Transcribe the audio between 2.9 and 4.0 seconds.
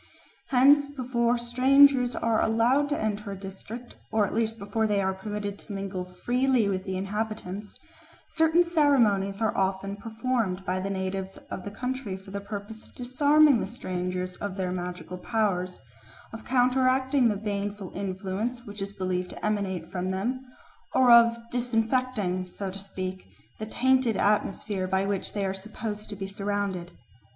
enter a district,